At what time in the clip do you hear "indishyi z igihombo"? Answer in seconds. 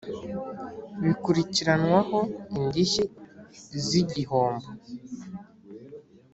2.57-4.67